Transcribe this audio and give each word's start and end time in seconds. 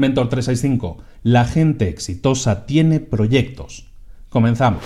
Mentor 0.00 0.28
365. 0.28 0.98
La 1.22 1.44
gente 1.44 1.88
exitosa 1.88 2.66
tiene 2.66 3.00
proyectos. 3.00 3.86
Comenzamos. 4.28 4.82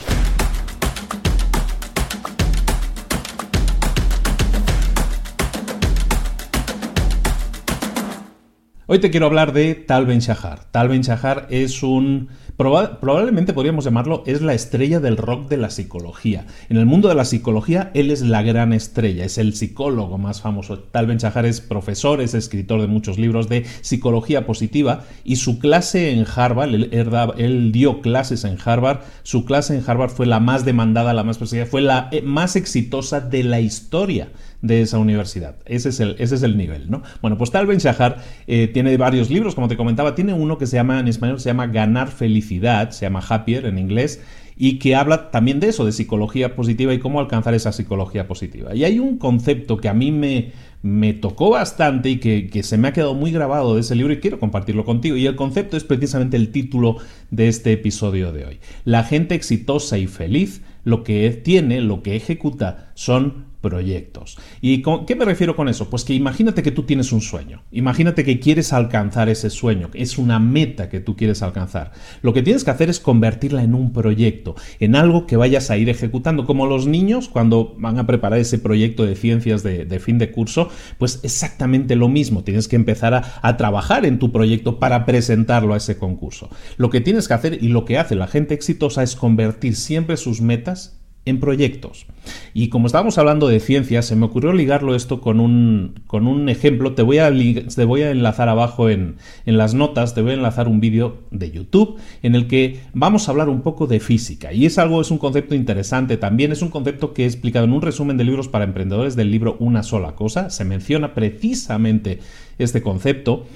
Hoy 8.94 9.00
te 9.00 9.10
quiero 9.10 9.26
hablar 9.26 9.52
de 9.52 9.74
Tal 9.74 10.06
Ben 10.06 10.20
Shahar. 10.20 10.70
Tal 10.70 10.86
Ben 10.86 11.02
Shahar 11.02 11.48
es 11.50 11.82
un 11.82 12.28
probablemente 12.56 13.52
podríamos 13.52 13.84
llamarlo, 13.84 14.22
es 14.26 14.40
la 14.40 14.54
estrella 14.54 15.00
del 15.00 15.16
rock 15.16 15.48
de 15.48 15.56
la 15.56 15.70
psicología. 15.70 16.46
En 16.68 16.76
el 16.76 16.86
mundo 16.86 17.08
de 17.08 17.16
la 17.16 17.24
psicología, 17.24 17.90
él 17.94 18.12
es 18.12 18.20
la 18.20 18.42
gran 18.42 18.72
estrella, 18.72 19.24
es 19.24 19.38
el 19.38 19.54
psicólogo 19.54 20.18
más 20.18 20.40
famoso. 20.40 20.78
Tal 20.78 21.08
Ben 21.08 21.18
Shahar 21.18 21.46
es 21.46 21.60
profesor, 21.60 22.20
es 22.20 22.34
escritor 22.34 22.80
de 22.80 22.86
muchos 22.86 23.18
libros 23.18 23.48
de 23.48 23.64
psicología 23.80 24.46
positiva 24.46 25.02
y 25.24 25.36
su 25.36 25.58
clase 25.58 26.12
en 26.12 26.24
Harvard, 26.32 26.72
él, 26.72 26.90
él 27.36 27.72
dio 27.72 28.00
clases 28.00 28.44
en 28.44 28.56
Harvard, 28.64 29.00
su 29.24 29.44
clase 29.44 29.76
en 29.76 29.82
Harvard 29.84 30.10
fue 30.10 30.26
la 30.26 30.38
más 30.38 30.64
demandada, 30.64 31.12
la 31.14 31.24
más 31.24 31.38
perseguida, 31.38 31.66
fue 31.66 31.80
la 31.80 32.08
eh, 32.12 32.22
más 32.22 32.54
exitosa 32.54 33.20
de 33.20 33.42
la 33.42 33.58
historia 33.58 34.28
de 34.62 34.82
esa 34.82 34.98
universidad. 34.98 35.56
Ese 35.66 35.90
es 35.90 36.00
el, 36.00 36.16
ese 36.18 36.34
es 36.34 36.42
el 36.42 36.56
nivel, 36.56 36.90
¿no? 36.90 37.02
Bueno, 37.20 37.36
pues 37.36 37.50
Tal 37.50 37.66
Ben 37.66 37.78
Shahar 37.78 38.18
eh, 38.46 38.68
tiene 38.68 38.96
varios 38.96 39.30
libros, 39.30 39.54
como 39.54 39.68
te 39.68 39.76
comentaba, 39.76 40.14
tiene 40.14 40.32
uno 40.32 40.58
que 40.58 40.66
se 40.66 40.76
llama, 40.76 41.00
en 41.00 41.08
español 41.08 41.40
se 41.40 41.50
llama 41.50 41.66
Ganar 41.66 42.08
Felicidad, 42.08 42.90
se 42.90 43.06
llama 43.06 43.22
Happier 43.28 43.66
en 43.66 43.78
inglés, 43.78 44.20
y 44.56 44.78
que 44.78 44.94
habla 44.94 45.30
también 45.30 45.60
de 45.60 45.68
eso, 45.68 45.84
de 45.84 45.92
psicología 45.92 46.54
positiva 46.54 46.94
y 46.94 46.98
cómo 46.98 47.20
alcanzar 47.20 47.54
esa 47.54 47.72
psicología 47.72 48.28
positiva. 48.28 48.74
Y 48.74 48.84
hay 48.84 48.98
un 48.98 49.18
concepto 49.18 49.78
que 49.78 49.88
a 49.88 49.94
mí 49.94 50.12
me, 50.12 50.52
me 50.82 51.12
tocó 51.12 51.50
bastante 51.50 52.10
y 52.10 52.18
que, 52.18 52.48
que, 52.48 52.62
se 52.62 52.78
me 52.78 52.88
ha 52.88 52.92
quedado 52.92 53.14
muy 53.14 53.32
grabado 53.32 53.74
de 53.74 53.80
ese 53.80 53.96
libro 53.96 54.12
y 54.12 54.20
quiero 54.20 54.38
compartirlo 54.38 54.84
contigo. 54.84 55.16
Y 55.16 55.26
el 55.26 55.34
concepto 55.34 55.76
es 55.76 55.84
precisamente 55.84 56.36
el 56.36 56.50
título 56.50 56.98
de 57.30 57.48
este 57.48 57.72
episodio 57.72 58.32
de 58.32 58.44
hoy. 58.44 58.60
La 58.84 59.02
gente 59.02 59.34
exitosa 59.34 59.98
y 59.98 60.06
feliz 60.06 60.62
lo 60.84 61.02
que 61.02 61.28
tiene, 61.30 61.80
lo 61.80 62.02
que 62.02 62.14
ejecuta 62.14 62.92
son 62.94 63.46
proyectos. 63.64 64.36
¿Y 64.60 64.82
con, 64.82 65.06
qué 65.06 65.16
me 65.16 65.24
refiero 65.24 65.56
con 65.56 65.70
eso? 65.70 65.88
Pues 65.88 66.04
que 66.04 66.12
imagínate 66.12 66.62
que 66.62 66.70
tú 66.70 66.82
tienes 66.82 67.12
un 67.12 67.22
sueño, 67.22 67.62
imagínate 67.72 68.24
que 68.24 68.38
quieres 68.38 68.74
alcanzar 68.74 69.30
ese 69.30 69.48
sueño, 69.48 69.88
es 69.94 70.18
una 70.18 70.38
meta 70.38 70.90
que 70.90 71.00
tú 71.00 71.16
quieres 71.16 71.42
alcanzar. 71.42 71.92
Lo 72.20 72.34
que 72.34 72.42
tienes 72.42 72.62
que 72.62 72.70
hacer 72.70 72.90
es 72.90 73.00
convertirla 73.00 73.62
en 73.62 73.74
un 73.74 73.94
proyecto, 73.94 74.54
en 74.80 74.96
algo 74.96 75.26
que 75.26 75.38
vayas 75.38 75.70
a 75.70 75.78
ir 75.78 75.88
ejecutando, 75.88 76.44
como 76.44 76.66
los 76.66 76.86
niños 76.86 77.30
cuando 77.30 77.74
van 77.78 77.98
a 77.98 78.06
preparar 78.06 78.38
ese 78.38 78.58
proyecto 78.58 79.06
de 79.06 79.16
ciencias 79.16 79.62
de, 79.62 79.98
fin 79.98 80.18
de 80.18 80.30
curso, 80.30 80.68
pues 80.98 81.20
exactamente 81.22 81.96
lo 81.96 82.10
mismo, 82.10 82.44
tienes 82.44 82.68
que 82.68 82.76
empezar 82.76 83.14
a, 83.14 83.40
a 83.40 83.56
trabajar 83.56 84.04
en 84.04 84.18
tu 84.18 84.30
proyecto 84.30 84.78
para 84.78 85.06
presentarlo 85.06 85.72
a 85.72 85.78
ese 85.78 85.96
concurso. 85.96 86.50
Lo 86.76 86.90
que 86.90 87.00
tienes 87.00 87.28
que 87.28 87.34
hacer 87.34 87.58
y 87.62 87.68
lo 87.68 87.86
que 87.86 87.96
hace 87.96 88.14
la 88.14 88.26
gente 88.26 88.52
exitosa 88.52 89.02
es 89.02 89.16
convertir 89.16 89.74
siempre 89.74 90.18
sus 90.18 90.42
metas 90.42 91.00
en 91.26 91.40
proyectos. 91.40 92.06
Y 92.52 92.68
como 92.68 92.86
estábamos 92.86 93.18
hablando 93.18 93.48
de 93.48 93.60
ciencia, 93.60 94.02
se 94.02 94.16
me 94.16 94.26
ocurrió 94.26 94.52
ligarlo 94.52 94.94
esto 94.94 95.20
con 95.20 95.40
un, 95.40 96.00
con 96.06 96.26
un 96.26 96.48
ejemplo. 96.48 96.94
Te 96.94 97.02
voy, 97.02 97.18
a, 97.18 97.30
te 97.30 97.84
voy 97.84 98.02
a 98.02 98.10
enlazar 98.10 98.48
abajo 98.48 98.88
en, 98.90 99.16
en, 99.46 99.58
las 99.58 99.74
notas, 99.74 100.14
te 100.14 100.22
voy 100.22 100.32
a 100.32 100.34
enlazar 100.34 100.68
un 100.68 100.80
vídeo 100.80 101.18
de 101.30 101.50
YouTube 101.50 101.98
en 102.22 102.34
el 102.34 102.46
que 102.46 102.80
vamos 102.92 103.26
a 103.26 103.32
hablar 103.32 103.48
un 103.48 103.62
poco 103.62 103.86
de 103.86 104.00
física. 104.00 104.52
Y 104.52 104.66
es 104.66 104.78
algo, 104.78 105.00
es 105.00 105.10
un 105.10 105.18
concepto 105.18 105.54
interesante 105.54 106.16
también, 106.16 106.52
es 106.52 106.62
un 106.62 106.70
concepto 106.70 107.12
que 107.12 107.24
he 107.24 107.26
explicado 107.26 107.64
en 107.64 107.72
un 107.72 107.82
resumen 107.82 108.16
de 108.16 108.24
libros 108.24 108.48
para 108.48 108.64
emprendedores 108.64 109.16
del 109.16 109.30
libro 109.30 109.56
Una 109.58 109.82
sola 109.82 110.14
cosa. 110.14 110.50
Se 110.50 110.64
menciona 110.64 111.14
precisamente 111.14 112.20
este 112.58 112.82
concepto. 112.82 113.46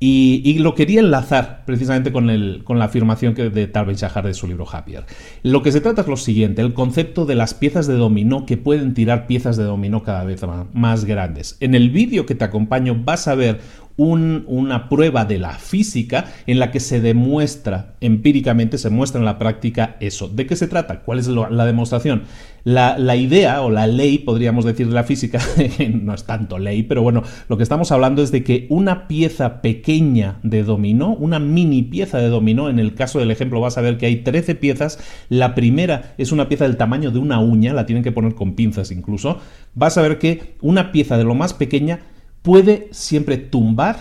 Y, 0.00 0.58
lo 0.60 0.76
quería 0.76 1.00
enlazar 1.00 1.64
precisamente 1.66 2.12
con, 2.12 2.30
el, 2.30 2.62
con 2.62 2.78
la 2.78 2.84
afirmación 2.84 3.34
que 3.34 3.50
de 3.50 3.66
Tal 3.66 3.92
Shahar 3.96 4.26
de 4.26 4.34
su 4.34 4.46
libro 4.46 4.64
Happier. 4.70 5.04
Lo 5.42 5.62
que 5.62 5.72
se 5.72 5.80
trata 5.80 6.02
es 6.02 6.06
lo 6.08 6.16
siguiente, 6.16 6.62
el 6.62 6.72
concepto 6.72 7.26
de 7.26 7.34
las 7.34 7.54
piezas 7.54 7.88
de 7.88 7.94
dominó 7.94 8.46
que 8.46 8.56
pueden 8.56 8.94
tirar 8.94 9.26
piezas 9.26 9.56
de 9.56 9.64
dominó 9.64 10.04
cada 10.04 10.22
vez 10.22 10.40
más 10.72 11.04
grandes. 11.04 11.56
En 11.58 11.74
el 11.74 11.90
vídeo 11.90 12.26
que 12.26 12.36
te 12.36 12.44
acompaño 12.44 13.02
vas 13.04 13.26
a 13.26 13.34
ver 13.34 13.60
una 13.98 14.88
prueba 14.88 15.24
de 15.24 15.38
la 15.38 15.52
física 15.54 16.26
en 16.46 16.60
la 16.60 16.70
que 16.70 16.78
se 16.78 17.00
demuestra 17.00 17.96
empíricamente, 18.00 18.78
se 18.78 18.90
muestra 18.90 19.18
en 19.18 19.24
la 19.24 19.38
práctica 19.38 19.96
eso. 19.98 20.28
¿De 20.28 20.46
qué 20.46 20.54
se 20.54 20.68
trata? 20.68 21.00
¿Cuál 21.00 21.18
es 21.18 21.26
la 21.26 21.66
demostración? 21.66 22.22
La, 22.62 23.16
idea 23.16 23.62
o 23.62 23.70
la 23.70 23.86
ley, 23.86 24.18
podríamos 24.18 24.64
decir, 24.64 24.86
de 24.88 24.94
la 24.94 25.02
física, 25.02 25.40
no 26.02 26.14
es 26.14 26.24
tanto 26.24 26.58
ley, 26.58 26.84
pero 26.84 27.02
bueno, 27.02 27.22
lo 27.48 27.56
que 27.56 27.62
estamos 27.62 27.90
hablando 27.90 28.22
es 28.22 28.30
de 28.30 28.44
que 28.44 28.66
una 28.68 29.08
pieza 29.08 29.62
pequeña 29.62 30.38
de 30.42 30.62
dominó, 30.62 31.14
una 31.14 31.38
mini 31.38 31.82
pieza 31.82 32.18
de 32.18 32.28
dominó, 32.28 32.68
en 32.68 32.78
el 32.78 32.94
caso 32.94 33.18
del 33.18 33.30
ejemplo 33.30 33.60
vas 33.60 33.78
a 33.78 33.80
ver 33.80 33.98
que 33.98 34.06
hay 34.06 34.16
13 34.16 34.54
piezas, 34.54 35.00
la 35.28 35.54
primera 35.54 36.14
es 36.18 36.30
una 36.30 36.48
pieza 36.48 36.64
del 36.64 36.76
tamaño 36.76 37.10
de 37.10 37.18
una 37.18 37.40
uña, 37.40 37.72
la 37.72 37.86
tienen 37.86 38.04
que 38.04 38.12
poner 38.12 38.34
con 38.34 38.54
pinzas 38.54 38.92
incluso, 38.92 39.40
vas 39.74 39.98
a 39.98 40.02
ver 40.02 40.18
que 40.18 40.54
una 40.60 40.92
pieza 40.92 41.16
de 41.16 41.24
lo 41.24 41.34
más 41.34 41.54
pequeña 41.54 42.00
puede 42.42 42.88
siempre 42.92 43.36
tumbar 43.36 43.98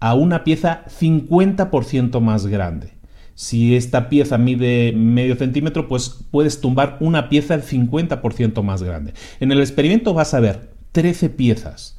a 0.00 0.14
una 0.14 0.44
pieza 0.44 0.84
50% 0.86 2.20
más 2.20 2.46
grande. 2.46 2.94
Si 3.34 3.74
esta 3.74 4.08
pieza 4.08 4.36
mide 4.38 4.92
medio 4.92 5.36
centímetro, 5.36 5.88
pues 5.88 6.24
puedes 6.30 6.60
tumbar 6.60 6.98
una 7.00 7.28
pieza 7.28 7.54
el 7.54 7.62
50% 7.62 8.62
más 8.62 8.82
grande. 8.82 9.14
En 9.40 9.50
el 9.52 9.60
experimento 9.60 10.12
vas 10.12 10.34
a 10.34 10.40
ver 10.40 10.70
13 10.92 11.30
piezas, 11.30 11.98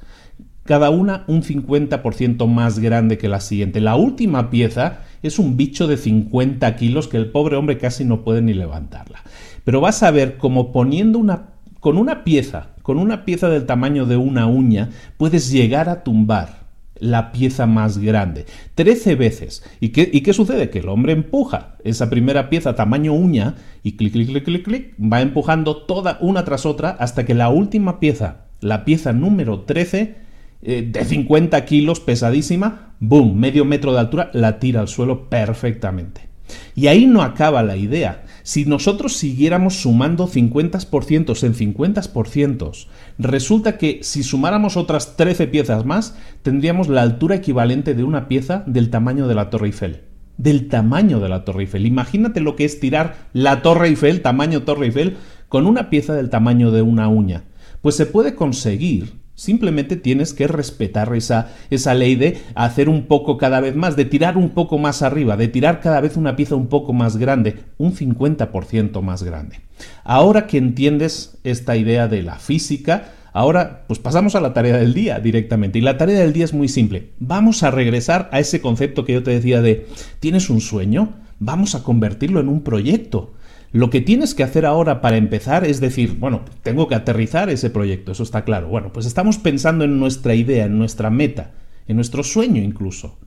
cada 0.64 0.90
una 0.90 1.24
un 1.28 1.42
50% 1.42 2.48
más 2.48 2.80
grande 2.80 3.18
que 3.18 3.28
la 3.28 3.42
siguiente. 3.42 3.82
La 3.82 3.96
última 3.96 4.50
pieza 4.50 5.00
es 5.24 5.40
un 5.40 5.58
bicho 5.58 5.88
de 5.88 5.98
50 5.98 6.76
kilos 6.76 7.08
que 7.08 7.18
el 7.18 7.32
pobre 7.32 7.56
hombre 7.56 7.78
casi 7.78 8.06
no 8.06 8.24
puede 8.24 8.42
ni 8.42 8.54
levantarla. 8.54 9.24
Pero 9.64 9.82
vas 9.82 10.04
a 10.04 10.12
ver 10.12 10.38
cómo 10.38 10.72
poniendo 10.72 11.20
una 11.20 11.50
con 11.80 11.98
una 11.98 12.24
pieza, 12.24 12.76
con 12.92 13.00
una 13.00 13.24
pieza 13.24 13.48
del 13.48 13.66
tamaño 13.66 14.06
de 14.06 14.18
una 14.18 14.48
uña, 14.48 14.90
puedes 15.16 15.50
llegar 15.50 15.88
a 15.88 16.04
tumbar 16.04 16.68
la 16.96 17.32
pieza 17.32 17.66
más 17.66 18.00
grande. 18.00 18.46
Trece 18.76 19.16
veces. 19.16 19.64
¿Y 19.80 19.94
qué, 19.94 20.10
¿Y 20.12 20.20
qué, 20.20 20.34
sucede? 20.34 20.70
Que 20.70 20.80
el 20.80 20.90
hombre 20.90 21.14
empuja 21.14 21.78
esa 21.86 22.10
primera 22.10 22.50
pieza 22.50 22.76
tamaño 22.76 23.14
uña 23.14 23.56
y 23.82 23.94
clic, 23.94 24.12
clic, 24.12 24.28
clic, 24.28 24.44
clic, 24.44 24.66
clic, 24.66 24.94
va 25.02 25.22
empujando 25.22 25.78
toda 25.84 26.18
una 26.20 26.44
tras 26.44 26.66
otra 26.66 26.90
hasta 26.90 27.26
que 27.26 27.34
la 27.34 27.48
última 27.48 28.02
pieza, 28.02 28.48
la 28.60 28.84
pieza 28.84 29.14
número 29.14 29.62
13, 29.62 30.16
eh, 30.62 30.90
de 30.92 31.06
50 31.06 31.64
kilos, 31.64 32.02
pesadísima, 32.02 32.92
boom, 33.00 33.40
medio 33.40 33.64
metro 33.64 33.94
de 33.94 34.00
altura, 34.02 34.32
la 34.34 34.60
tira 34.60 34.82
al 34.82 34.90
suelo 34.90 35.30
perfectamente. 35.30 36.31
Y 36.76 36.88
ahí 36.88 37.06
no 37.06 37.22
acaba 37.22 37.64
la 37.64 37.78
idea. 37.78 38.24
Si 38.44 38.66
nosotros 38.66 39.18
siguiéramos 39.18 39.82
sumando 39.82 40.28
50% 40.28 41.44
en 41.44 41.54
50%, 41.54 42.88
resulta 43.20 43.78
que 43.78 44.00
si 44.02 44.24
sumáramos 44.24 44.78
otras 44.78 45.16
13 45.16 45.48
piezas 45.48 45.86
más, 45.86 46.18
tendríamos 46.42 46.88
la 46.88 47.02
altura 47.02 47.36
equivalente 47.36 47.94
de 47.94 48.04
una 48.04 48.28
pieza 48.28 48.64
del 48.66 48.90
tamaño 48.90 49.28
de 49.28 49.36
la 49.36 49.50
Torre 49.50 49.68
Eiffel. 49.68 50.02
Del 50.38 50.70
tamaño 50.70 51.20
de 51.20 51.30
la 51.30 51.46
Torre 51.46 51.62
Eiffel. 51.62 51.86
Imagínate 51.86 52.42
lo 52.42 52.56
que 52.56 52.66
es 52.66 52.80
tirar 52.80 53.28
la 53.34 53.62
Torre 53.62 53.90
Eiffel, 53.90 54.22
tamaño 54.22 54.64
Torre 54.64 54.88
Eiffel, 54.88 55.18
con 55.48 55.68
una 55.68 55.90
pieza 55.90 56.16
del 56.16 56.30
tamaño 56.30 56.72
de 56.72 56.82
una 56.82 57.08
uña. 57.08 57.44
Pues 57.82 57.96
se 57.96 58.06
puede 58.06 58.36
conseguir 58.36 59.21
Simplemente 59.36 59.96
tienes 59.96 60.34
que 60.34 60.48
respetar 60.48 61.14
esa, 61.16 61.50
esa 61.70 61.94
ley 61.94 62.16
de 62.16 62.42
hacer 62.56 62.90
un 62.90 63.08
poco 63.08 63.38
cada 63.38 63.60
vez 63.60 63.76
más, 63.76 63.96
de 63.96 64.06
tirar 64.06 64.38
un 64.38 64.50
poco 64.50 64.78
más 64.78 65.02
arriba, 65.02 65.38
de 65.38 65.48
tirar 65.48 65.80
cada 65.80 66.02
vez 66.02 66.18
una 66.18 66.36
pieza 66.36 66.56
un 66.56 66.68
poco 66.68 66.94
más 66.94 67.18
grande, 67.18 67.56
un 67.78 67.94
50% 67.94 69.02
más 69.02 69.24
grande. 69.24 69.62
Ahora 70.04 70.48
que 70.48 70.58
entiendes 70.58 71.38
esta 71.44 71.76
idea 71.76 72.08
de 72.08 72.24
la 72.24 72.36
física, 72.36 73.14
Ahora, 73.34 73.86
pues 73.88 74.00
pasamos 74.00 74.36
a 74.36 74.42
la 74.42 74.54
tarea 74.54 74.78
del 74.78 74.94
día 74.94 75.20
directamente. 75.20 75.80
Y 75.80 75.82
la 75.82 75.98
tarea 75.98 76.20
del 76.20 76.34
día 76.34 76.44
es 76.44 76.54
muy 76.54 76.68
simple. 76.68 77.12
Vamos 77.20 77.64
a 77.64 77.72
regresar 77.72 78.30
a 78.34 78.40
ese 78.40 78.60
concepto 78.60 79.06
que 79.06 79.14
yo 79.14 79.24
te 79.24 79.32
decía 79.32 79.62
de, 79.62 79.88
¿tienes 80.20 80.50
un 80.50 80.60
sueño? 80.60 81.14
Vamos 81.40 81.74
a 81.74 81.84
convertirlo 81.84 82.42
en 82.42 82.50
un 82.50 82.62
proyecto. 82.62 83.34
Lo 83.74 83.90
que 83.90 84.02
tienes 84.02 84.36
que 84.36 84.44
hacer 84.44 84.66
ahora 84.66 85.00
para 85.00 85.18
empezar 85.18 85.66
es 85.66 85.80
decir, 85.80 86.18
bueno, 86.20 86.42
tengo 86.62 86.88
que 86.90 86.96
aterrizar 86.96 87.50
ese 87.50 87.70
proyecto, 87.70 88.12
eso 88.12 88.24
está 88.24 88.44
claro. 88.44 88.68
Bueno, 88.68 88.92
pues 88.92 89.06
estamos 89.06 89.38
pensando 89.38 89.86
en 89.86 89.98
nuestra 89.98 90.36
idea, 90.36 90.66
en 90.66 90.78
nuestra 90.78 91.10
meta, 91.10 91.52
en 91.88 91.96
nuestro 91.96 92.24
sueño 92.24 92.62
incluso. 92.62 93.18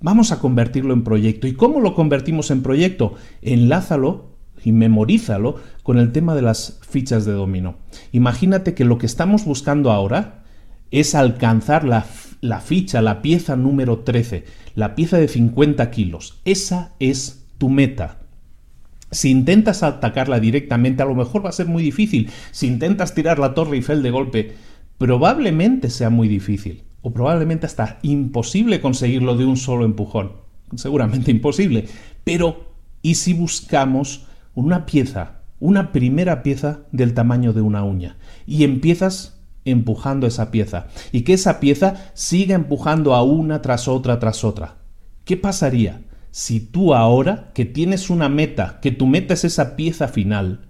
Vamos 0.00 0.32
a 0.32 0.40
convertirlo 0.40 0.94
en 0.94 1.04
proyecto. 1.04 1.46
¿Y 1.46 1.54
cómo 1.54 1.80
lo 1.80 1.94
convertimos 1.94 2.50
en 2.50 2.62
proyecto? 2.62 3.14
Enlázalo 3.40 4.30
y 4.64 4.72
memorízalo 4.72 5.56
con 5.84 5.98
el 5.98 6.10
tema 6.10 6.34
de 6.34 6.42
las 6.42 6.80
fichas 6.88 7.24
de 7.24 7.32
dominó. 7.32 7.76
Imagínate 8.10 8.74
que 8.74 8.84
lo 8.84 8.98
que 8.98 9.06
estamos 9.06 9.44
buscando 9.44 9.92
ahora 9.92 10.44
es 10.90 11.14
alcanzar 11.14 11.84
la, 11.84 12.06
la 12.40 12.60
ficha, 12.60 13.00
la 13.00 13.22
pieza 13.22 13.56
número 13.56 14.00
13, 14.00 14.44
la 14.74 14.94
pieza 14.94 15.18
de 15.18 15.28
50 15.28 15.90
kilos. 15.90 16.40
Esa 16.44 16.94
es 16.98 17.46
tu 17.58 17.68
meta. 17.68 18.18
Si 19.10 19.30
intentas 19.30 19.82
atacarla 19.82 20.38
directamente, 20.38 21.02
a 21.02 21.06
lo 21.06 21.14
mejor 21.14 21.44
va 21.44 21.48
a 21.48 21.52
ser 21.52 21.66
muy 21.66 21.82
difícil. 21.82 22.30
Si 22.50 22.66
intentas 22.66 23.14
tirar 23.14 23.38
la 23.38 23.54
Torre 23.54 23.76
Eiffel 23.76 24.02
de 24.02 24.10
golpe, 24.10 24.54
probablemente 24.98 25.88
sea 25.88 26.10
muy 26.10 26.28
difícil. 26.28 26.84
O 27.00 27.12
probablemente 27.12 27.66
hasta 27.66 27.98
imposible 28.02 28.80
conseguirlo 28.80 29.36
de 29.36 29.46
un 29.46 29.56
solo 29.56 29.84
empujón. 29.84 30.32
seguramente 30.74 31.30
imposible. 31.30 31.86
Pero, 32.24 32.74
¿y 33.00 33.14
si 33.14 33.32
buscamos 33.32 34.26
una 34.54 34.84
pieza, 34.84 35.40
una 35.60 35.92
primera 35.92 36.42
pieza 36.42 36.80
del 36.92 37.14
tamaño 37.14 37.52
de 37.52 37.62
una 37.62 37.84
uña? 37.84 38.18
Y 38.46 38.64
empiezas 38.64 39.40
empujando 39.64 40.26
esa 40.26 40.50
pieza. 40.50 40.88
Y 41.12 41.22
que 41.22 41.32
esa 41.32 41.60
pieza 41.60 42.10
siga 42.12 42.54
empujando 42.54 43.14
a 43.14 43.22
una 43.22 43.62
tras 43.62 43.88
otra 43.88 44.18
tras 44.18 44.44
otra. 44.44 44.76
¿Qué 45.24 45.36
pasaría 45.36 46.02
si 46.30 46.60
tú 46.60 46.94
ahora, 46.94 47.50
que 47.54 47.64
tienes 47.64 48.10
una 48.10 48.28
meta, 48.28 48.78
que 48.80 48.90
tu 48.90 49.06
meta 49.06 49.34
es 49.34 49.44
esa 49.44 49.76
pieza 49.76 50.08
final, 50.08 50.66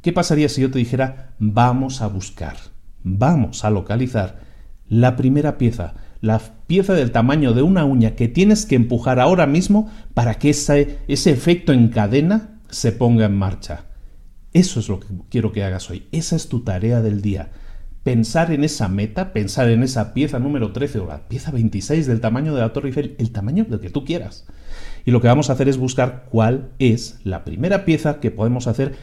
¿qué 0.00 0.12
pasaría 0.12 0.48
si 0.48 0.62
yo 0.62 0.70
te 0.70 0.78
dijera, 0.78 1.34
vamos 1.38 2.02
a 2.02 2.06
buscar, 2.06 2.56
vamos 3.02 3.64
a 3.64 3.70
localizar 3.70 4.40
la 4.88 5.16
primera 5.16 5.58
pieza, 5.58 5.94
la 6.20 6.40
pieza 6.66 6.94
del 6.94 7.12
tamaño 7.12 7.52
de 7.52 7.62
una 7.62 7.84
uña 7.84 8.14
que 8.14 8.28
tienes 8.28 8.66
que 8.66 8.74
empujar 8.74 9.20
ahora 9.20 9.46
mismo 9.46 9.90
para 10.14 10.34
que 10.34 10.50
ese, 10.50 10.98
ese 11.08 11.30
efecto 11.30 11.72
en 11.72 11.88
cadena 11.88 12.60
se 12.68 12.92
ponga 12.92 13.26
en 13.26 13.36
marcha? 13.36 13.86
Eso 14.52 14.80
es 14.80 14.88
lo 14.88 15.00
que 15.00 15.06
quiero 15.30 15.52
que 15.52 15.64
hagas 15.64 15.90
hoy. 15.90 16.06
Esa 16.12 16.36
es 16.36 16.48
tu 16.48 16.60
tarea 16.60 17.00
del 17.00 17.22
día 17.22 17.50
pensar 18.02 18.50
en 18.52 18.64
esa 18.64 18.88
meta, 18.88 19.32
pensar 19.32 19.68
en 19.68 19.82
esa 19.82 20.12
pieza 20.12 20.38
número 20.38 20.72
13 20.72 20.98
o 21.00 21.06
la 21.06 21.28
pieza 21.28 21.50
26 21.50 22.06
del 22.06 22.20
tamaño 22.20 22.54
de 22.54 22.60
la 22.60 22.72
Torre 22.72 22.88
Eiffel, 22.88 23.14
el 23.18 23.30
tamaño 23.30 23.64
del 23.64 23.80
que 23.80 23.90
tú 23.90 24.04
quieras. 24.04 24.46
Y 25.04 25.10
lo 25.10 25.20
que 25.20 25.28
vamos 25.28 25.50
a 25.50 25.52
hacer 25.52 25.68
es 25.68 25.76
buscar 25.76 26.26
cuál 26.30 26.70
es 26.78 27.18
la 27.24 27.44
primera 27.44 27.84
pieza 27.84 28.20
que 28.20 28.30
podemos 28.30 28.66
hacer 28.66 28.96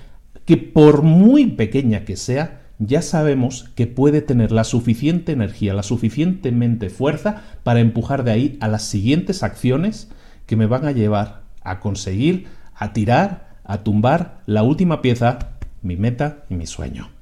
que 0.45 0.57
por 0.57 1.03
muy 1.03 1.45
pequeña 1.45 2.05
que 2.05 2.17
sea, 2.17 2.61
ya 2.79 3.01
sabemos 3.01 3.69
que 3.75 3.87
puede 3.87 4.21
tener 4.21 4.51
la 4.51 4.63
suficiente 4.63 5.33
energía, 5.33 5.73
la 5.73 5.83
suficientemente 5.83 6.89
fuerza 6.89 7.43
para 7.63 7.81
empujar 7.81 8.23
de 8.23 8.31
ahí 8.31 8.57
a 8.61 8.67
las 8.67 8.83
siguientes 8.83 9.43
acciones 9.43 10.09
que 10.45 10.55
me 10.55 10.65
van 10.65 10.85
a 10.85 10.91
llevar 10.91 11.43
a 11.61 11.79
conseguir, 11.79 12.47
a 12.73 12.93
tirar, 12.93 13.59
a 13.63 13.83
tumbar 13.83 14.41
la 14.45 14.63
última 14.63 15.01
pieza, 15.01 15.37
mi 15.81 15.97
meta 15.97 16.45
y 16.49 16.55
mi 16.55 16.65
sueño. 16.65 17.18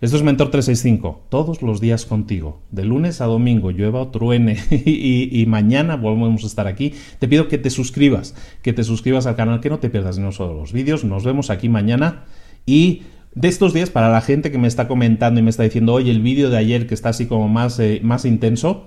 Esto 0.00 0.16
es 0.16 0.22
Mentor 0.22 0.50
365, 0.50 1.26
todos 1.28 1.60
los 1.60 1.78
días 1.78 2.06
contigo, 2.06 2.62
de 2.70 2.86
lunes 2.86 3.20
a 3.20 3.26
domingo, 3.26 3.70
llueva 3.70 4.00
o 4.00 4.08
truene 4.08 4.56
y, 4.70 5.44
mañana 5.46 5.96
volvemos 5.96 6.42
a 6.42 6.46
estar 6.46 6.66
aquí. 6.66 6.94
Te 7.18 7.28
pido 7.28 7.48
que 7.48 7.58
te 7.58 7.68
suscribas, 7.68 8.34
que 8.62 8.72
te 8.72 8.82
suscribas 8.82 9.26
al 9.26 9.36
canal, 9.36 9.60
que 9.60 9.68
no 9.68 9.78
te 9.78 9.90
pierdas 9.90 10.16
ni 10.16 10.24
uno 10.24 10.54
los 10.54 10.72
vídeos. 10.72 11.04
Nos 11.04 11.24
vemos 11.24 11.50
aquí 11.50 11.68
mañana 11.68 12.24
y 12.64 13.02
de 13.34 13.48
estos 13.48 13.74
días, 13.74 13.90
para 13.90 14.08
la 14.08 14.22
gente 14.22 14.50
que 14.50 14.56
me 14.56 14.68
está 14.68 14.88
comentando 14.88 15.38
y 15.38 15.42
me 15.42 15.50
está 15.50 15.64
diciendo, 15.64 15.92
oye, 15.92 16.10
el 16.10 16.22
vídeo 16.22 16.48
de 16.48 16.56
ayer 16.56 16.86
que 16.86 16.94
está 16.94 17.10
así 17.10 17.26
como 17.26 17.48
más, 17.48 17.78
eh, 17.78 18.00
más 18.02 18.24
intenso, 18.24 18.86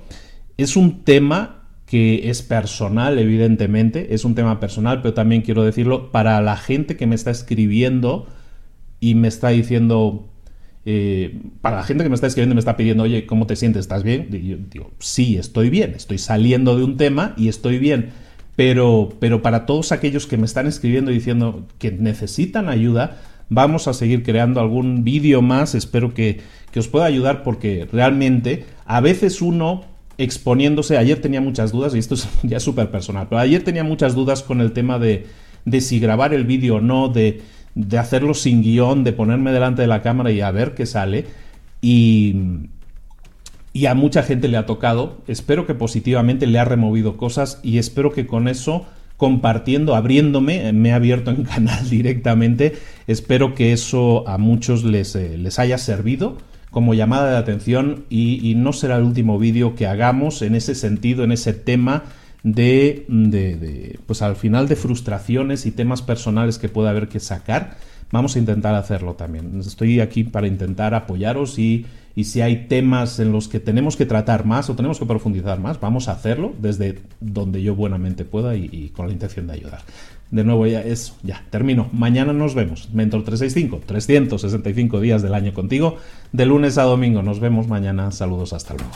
es 0.58 0.76
un 0.76 1.04
tema 1.04 1.68
que 1.86 2.32
es 2.32 2.42
personal, 2.42 3.20
evidentemente, 3.20 4.16
es 4.16 4.26
un 4.26 4.34
tema 4.34 4.60
personal, 4.60 5.04
pero 5.04 5.14
también 5.14 5.44
quiero 5.44 5.64
decirlo 5.64 6.12
para 6.12 6.42
la 6.42 6.58
gente 6.58 6.98
que 6.98 7.06
me 7.06 7.14
está 7.14 7.30
escribiendo 7.30 8.26
y 9.00 9.14
me 9.14 9.28
está 9.28 9.50
diciendo, 9.50 10.33
eh, 10.86 11.40
para 11.62 11.78
la 11.78 11.84
gente 11.84 12.04
que 12.04 12.10
me 12.10 12.16
está 12.16 12.28
escribiendo 12.28 12.54
y 12.54 12.56
me 12.56 12.60
está 12.60 12.76
pidiendo, 12.76 13.04
oye, 13.04 13.26
¿cómo 13.26 13.48
te 13.48 13.56
sientes? 13.56 13.82
¿Estás 13.82 14.04
bien? 14.04 14.28
Y 14.32 14.48
yo 14.48 14.58
digo, 14.58 14.92
sí, 15.00 15.38
estoy 15.38 15.70
bien, 15.70 15.94
estoy 15.96 16.18
saliendo 16.18 16.78
de 16.78 16.84
un 16.84 16.98
tema 16.98 17.34
y 17.38 17.48
estoy 17.48 17.78
bien. 17.78 18.10
Pero, 18.56 19.14
pero 19.20 19.42
para 19.42 19.66
todos 19.66 19.92
aquellos 19.92 20.28
que 20.28 20.38
me 20.38 20.46
están 20.46 20.68
escribiendo 20.68 21.12
y 21.12 21.16
diciendo 21.16 21.66
que 21.80 21.92
necesitan 21.92 22.70
ayuda, 22.70 23.18
vamos 23.50 23.88
a 23.88 23.94
seguir 23.94 24.24
creando 24.24 24.60
algún 24.60 25.04
vídeo 25.04 25.42
más. 25.42 25.74
Espero 25.74 26.14
que, 26.14 26.42
que 26.72 26.80
os 26.80 26.88
pueda 26.88 27.06
ayudar 27.06 27.44
porque 27.44 27.88
realmente 27.92 28.66
a 28.86 29.00
veces 29.00 29.42
uno 29.42 29.86
exponiéndose, 30.18 30.98
ayer 30.98 31.20
tenía 31.22 31.42
muchas 31.42 31.72
dudas 31.72 31.96
y 31.96 32.00
esto 32.00 32.16
es 32.16 32.28
ya 32.44 32.60
súper 32.60 32.92
personal, 32.92 33.28
pero 33.30 33.40
ayer 33.40 33.64
tenía 33.64 33.84
muchas 33.84 34.14
dudas 34.14 34.44
con 34.44 34.62
el 34.62 34.72
tema 34.74 35.00
de, 35.00 35.26
de 35.66 35.82
si 35.82 36.00
grabar 36.00 36.34
el 36.34 36.46
vídeo 36.46 36.76
o 36.76 36.82
no, 36.82 37.10
de 37.10 37.42
de 37.76 37.98
hacerlo 37.98 38.34
sin 38.34 38.62
guion, 38.62 39.04
de 39.04 39.14
ponerme 39.14 39.52
delante 39.52 39.82
de 39.82 39.88
la 39.88 40.02
cámara 40.02 40.32
y 40.32 40.42
a 40.42 40.52
ver 40.52 40.74
qué 40.74 40.86
sale. 40.86 41.26
Y, 41.82 42.36
y 43.74 43.88
a 43.88 43.96
mucha 43.96 44.24
gente 44.24 44.48
le 44.48 44.58
ha 44.58 44.66
tocado. 44.66 45.18
Espero 45.28 45.66
que 45.66 45.74
positivamente 45.74 46.48
le 46.48 46.60
ha 46.60 46.66
removido 46.66 47.18
cosas 47.18 47.60
y 47.64 47.78
espero 47.78 48.12
que 48.12 48.28
con 48.28 48.48
eso 48.48 48.86
compartiendo, 49.18 49.96
abriéndome, 49.96 50.74
me 50.74 50.90
he 50.90 50.94
abierto 50.94 51.32
en 51.32 51.44
canal 51.44 51.90
directamente. 51.90 52.74
Espero 53.08 53.56
que 53.56 53.74
eso 53.74 54.28
a 54.28 54.38
muchos 54.38 54.84
les, 54.84 55.16
eh, 55.16 55.38
les 55.38 55.60
haya 55.60 55.78
servido 55.78 56.38
como 56.70 56.96
llamada 56.96 57.30
de 57.30 57.38
atención 57.38 58.06
y, 58.10 58.50
y 58.50 58.56
no 58.56 58.74
será 58.74 58.98
el 58.98 59.04
último 59.04 59.38
vídeo 59.38 59.76
que 59.76 59.86
hagamos 59.86 60.42
en 60.42 60.56
ese 60.56 60.74
sentido, 60.74 61.24
en 61.24 61.32
ese 61.32 61.54
tema 61.54 62.04
de, 62.44 63.06
de, 63.08 64.00
pues 64.06 64.22
al 64.22 64.36
final 64.36 64.68
de 64.68 64.76
frustraciones 64.76 65.66
y 65.66 65.72
temas 65.72 66.02
personales 66.02 66.60
que 66.60 66.70
pueda 66.70 66.90
haber 66.90 67.08
que 67.08 67.20
sacar, 67.20 67.78
vamos 68.12 68.36
a 68.36 68.40
intentar 68.40 68.76
hacerlo 68.76 69.14
también. 69.14 69.60
Estoy 69.60 70.00
aquí 70.02 70.24
para 70.24 70.48
intentar 70.48 70.94
apoyaros 70.94 71.58
y, 71.58 71.86
y, 72.16 72.26
si 72.26 72.42
hay 72.42 72.68
temas 72.68 73.20
en 73.20 73.32
los 73.32 73.48
que 73.48 73.60
tenemos 73.60 73.96
que 73.96 74.06
tratar 74.06 74.46
más 74.46 74.70
o 74.70 74.76
tenemos 74.76 75.00
que 75.00 75.06
profundizar 75.06 75.60
más, 75.60 75.80
vamos 75.80 76.10
a 76.10 76.12
hacerlo 76.12 76.54
desde 76.60 77.00
donde 77.22 77.64
yo 77.64 77.76
buenamente 77.76 78.26
pueda 78.26 78.56
y, 78.56 78.70
y 78.72 78.90
con 78.90 79.08
la 79.08 79.14
intención 79.14 79.48
de 79.48 79.54
ayudar. 79.54 79.82
De 80.30 80.44
nuevo, 80.44 80.66
ya 80.66 80.82
eso, 80.82 81.16
ya, 81.22 81.46
termino. 81.52 81.90
Mañana 81.94 82.34
nos 82.34 82.56
vemos. 82.56 82.90
Mentor 82.92 83.24
365, 83.24 83.84
365 83.86 85.00
días 85.00 85.22
del 85.22 85.36
año 85.36 85.54
contigo, 85.54 85.98
de 86.32 86.48
lunes 86.48 86.80
a 86.80 86.84
domingo. 86.84 87.22
Nos 87.22 87.40
vemos 87.40 87.68
mañana. 87.68 88.12
Saludos, 88.12 88.52
hasta 88.52 88.74
luego. 88.74 88.90